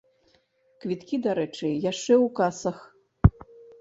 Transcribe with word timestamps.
Квіткі, 0.85 1.15
дарэчы, 1.27 1.67
яшчэ 1.91 2.13
ў 2.25 2.27
касах. 2.41 2.77